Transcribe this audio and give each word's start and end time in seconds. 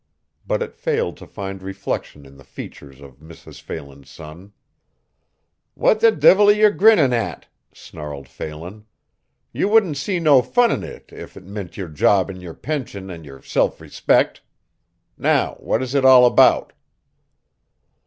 But 0.47 0.63
it 0.63 0.73
failed 0.75 1.15
to 1.17 1.27
find 1.27 1.61
reflection 1.61 2.25
in 2.25 2.35
the 2.37 2.43
features 2.43 3.01
of 3.01 3.19
Mrs. 3.19 3.61
Phelan's 3.61 4.09
son. 4.09 4.51
"What 5.75 5.99
the 5.99 6.11
divvil 6.11 6.49
are 6.49 6.53
ye 6.53 6.69
grinnin' 6.71 7.13
at?" 7.13 7.45
snarled 7.71 8.27
Phelan. 8.27 8.87
"Ye 9.53 9.65
wouldn't 9.65 9.97
see 9.97 10.19
no 10.19 10.41
fun 10.41 10.71
in 10.71 10.83
it 10.83 11.13
if 11.13 11.37
it 11.37 11.43
mint 11.43 11.77
your 11.77 11.87
job 11.89 12.31
an' 12.31 12.41
your 12.41 12.55
pension 12.55 13.11
an' 13.11 13.23
your 13.23 13.43
silf 13.43 13.79
respect. 13.79 14.41
Now, 15.19 15.57
what 15.59 15.83
is 15.83 15.93
it 15.93 16.03
all 16.03 16.25
about?" 16.25 16.73